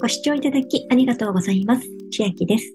[0.00, 1.82] ご視聴いただきありがとうございます。
[2.12, 2.72] 千秋です。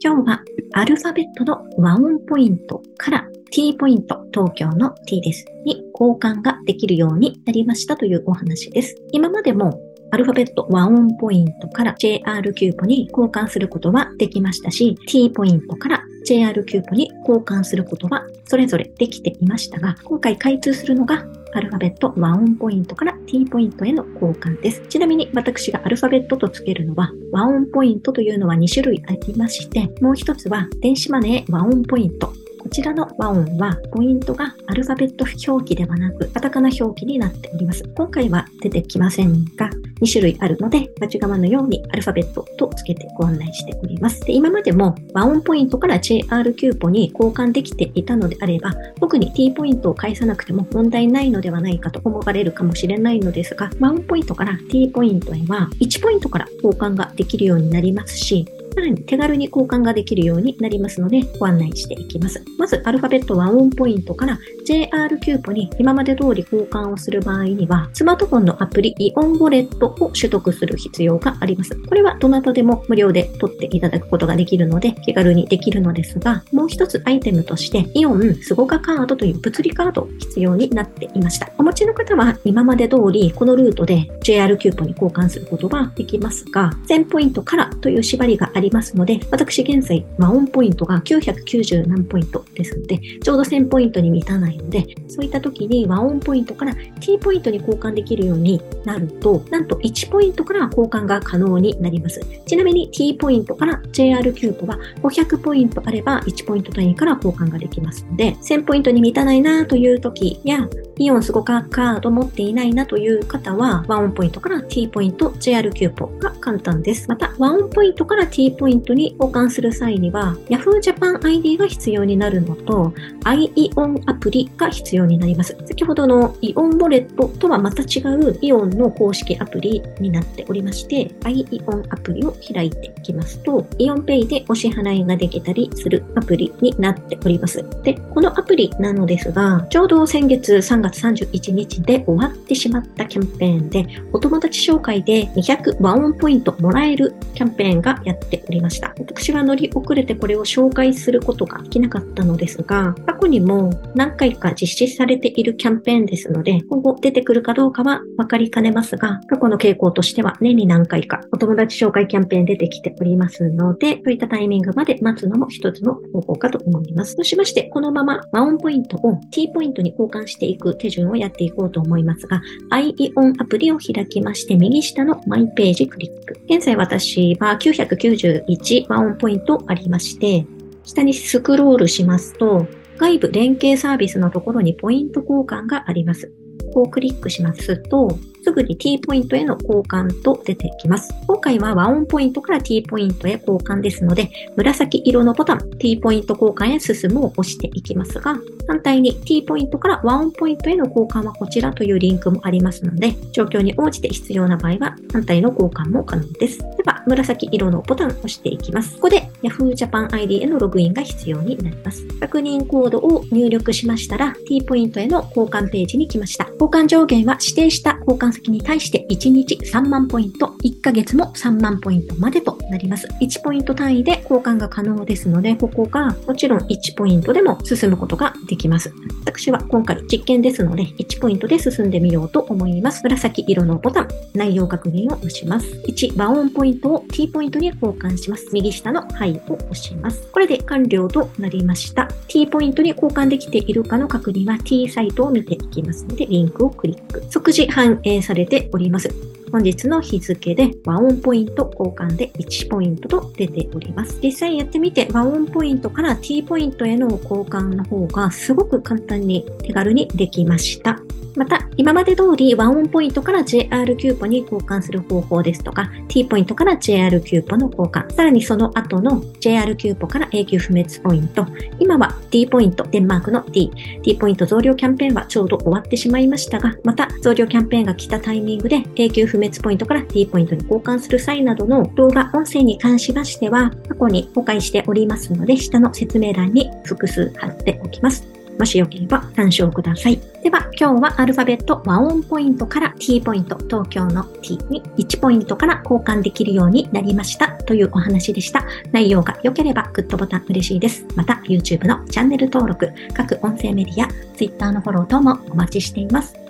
[0.00, 5.44] 今日はアルファベットの WAON POINT から T ポイント、東京の T です。
[5.64, 8.94] に交換ができるようになりましたというお話です。
[9.10, 9.80] 今までも
[10.12, 24.82] アルファベット和音ポイントから JR キューポに交換することはできましたし、T ポイントから JR キューポに交換することはそれぞれできていましたが、今回開通するのがアルファベット和音ポイントから T ポイントへの交換です。
[24.88, 37.82] ちなみに私がアルファベットとつけるのは WAON POINT というのは2種類ありまして、もう一つは電子マネー WAON ポイントこちらの和音は、ポイントがアルファベット表記ではなく、カタカナ表記になっております。
[37.96, 44.20] 今回は出てきませんが、2種類あるので、バチガマのようにアルファベットとつけてご案内しております。
[44.22, 62.42] で今までも和音ポイントから JR キューポに交換できていたのであれば、特に T ポイントを返さなくても問題ないのではないかと思われるかもしれないのですが、和音ポイントから T ポイントへは1ポイントから交換ができるようになりますし、さらに手軽に交換ができるようになりますので、ご案内していきます。
[62.58, 71.74] まず、アルファベット WAON POINT から JR キューポに今まで通り交換をする場合には、スマートフォンのアプリイオンウォレットを取得する必要があります。
[71.74, 81.50] これはどなたでも無料で取っていただくことができるので、気軽にできるのですが、もう一つアイテムとして、イオン SUGOCA カードという物理カード必要になっていました。
[81.58, 102.20] お持ちの方は今まで通りこのルートで JR キューポに交換することができますが、1000ポイントからという縛りがありますので、私現在、 WAON POINT が990何ポイントですので、ちょうど1000ポイントに満たないので、そういった時に WAON POINT から T ポイントに交換できるようになると、なんと1ポイントから交換が可能になります。
[102.46, 110.68] ちなみに T ポイントから JR キューポは500ポイントあれば1ポイント単位から交換ができますので、1000ポイントに満たないなという時や、
[111.00, 117.08] イオン SUGOCA カード持っていないなという方は、和音ポイントから T ポイント、JR キューポが簡単です。
[117.08, 122.92] また、和音ポイントから T ポイントに交換する際には、Yahoo Japan ID が必要になるのと、
[123.24, 125.56] iEON アプリが必要になります。
[125.64, 137.64] 先ほどのイオンボレットとはまた違うイオンの公式アプリになっておりまして、iEON アプリを開いていきますと、イオンペイでお支払いができたりするアプリになっております。
[137.84, 148.94] で、このアプリなのですが、ちょうど先月3月31日で終わってしまったキャンペーンで、お友達紹介で200ワンポイントもらえるキャンペーンがやっておりました。
[148.98, 167.14] 私は乗り遅れてこれを紹介することができなかったのですが、過去にも何回か実施されているキャンペーンですので、今後出てくるかどうかは分かりかねますが、過去の傾向としては年に何回かお友達紹介キャンペーン出てきておりますので、そういったタイミングまで待つのも一つの方法かと思います。
[167.14, 176.40] そうしまして、このままワンポイントを T ポイントに交換していく手順をやっていこうと思いますが、iEON アプリを開きまして、右下のマイページクリック。
[176.46, 180.46] 現在私は991ワンポイントありまして、
[180.84, 186.32] 下にスクロールしますと、外部連携サービスのところにポイント交換があります。
[186.74, 191.12] をクリックしますと、すぐに T ポイントへの交換と出てきます。
[191.26, 198.36] 今回は和音ポイントから T ポイントへ交換ですので、紫色のボタン T ポイント交換へ進むを押していきますが、
[198.66, 206.58] 反対に T ポイントから和音ポイントへの交換はこちらというリンクもありますので、状況に応じて必要な場合は反対の交換も可能です。
[206.76, 208.94] で紫色のボタンを押していきます。
[208.96, 212.04] ここで Yahoo Japan ID へのログインが必要になります。
[212.20, 216.44] 確認コードを入力しましたら、T ポイントへの交換ページに来ました。
[216.44, 223.06] 交換上限は指定した交換先に対して1日3万ポイント、1ヶ月も3万ポイントまでとなります。
[223.20, 228.92] 1ポイント単位で交換が可能ですので、ここがもちろん1ポイントでも進むことができます。
[229.24, 233.02] 私は今回実験ですので、1ポイントで進んでみようと思います。
[233.02, 235.66] 紫色のボタン、内容確認を押します。
[235.88, 238.48] 1、和音ポイントを T ポイントに交換します。
[238.52, 240.28] 右下のはいを押します。
[240.32, 242.08] これで完了となりました。
[242.28, 247.24] T ポイントに交換できているかの確認は T サイトを見ていきますので、リンクをクリック。
[247.30, 249.39] 即時反映されております。
[249.52, 254.18] 本日の日付で和音ポイント交換で1ポイントと出ております。
[254.22, 261.00] 実際やってみて和音ポイントから T ポイントへの交換の方がすごく簡単に手軽にできました。
[261.36, 271.46] また、今まで通り WAON POINT から JR キューポに交換する方法ですとか、T ポイントから JR キューポの交換、さらにその後の JR キューポから永久不滅ポイント、
[271.78, 273.70] 今は D ポイント、デンマークの D、
[274.02, 288.26] D ポイント増量キャンペーンはちょうど終わってしまいましたが、また増量キャンペーンが来たタイミングで永久不滅ポイントから D ポイントに交換する際などの動画、音声に関しましては、過去に公開しておりますので、下の説明欄に複数貼っておきます。
[288.58, 290.20] もしよければ参照ください。
[290.42, 298.66] では、今日はアルファベット和音ポイントから T ポイント、東京の T に1ポイントから交換できるようになりましたというお話でした。
[298.92, 301.06] 内容が良ければグッドボタン嬉しいです。
[301.16, 306.49] また、YouTube のチャンネル登録、各音声メディア、Twitter のフォロー等もお待ちしています。